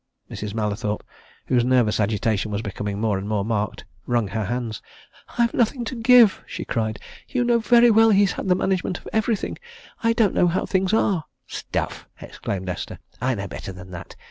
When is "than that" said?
13.71-14.15